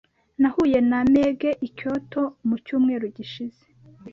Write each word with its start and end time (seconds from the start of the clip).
Nahuye 0.41 0.79
na 0.89 0.99
Meg 1.13 1.39
i 1.67 1.69
Kyoto 1.77 2.23
mu 2.47 2.55
cyumweru 2.65 3.05
gishize. 3.15 3.63